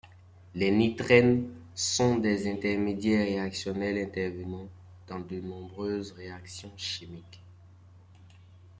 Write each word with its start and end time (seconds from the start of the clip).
Les 0.55 0.71
nitrènes 0.71 1.47
sont 1.75 2.17
des 2.17 2.51
intermédiaires 2.51 3.23
réactionnels 3.23 3.99
intervenant 3.99 4.67
dans 5.07 5.19
de 5.19 5.39
nombreuses 5.39 6.13
réactions 6.13 6.71
chimiques. 6.75 7.39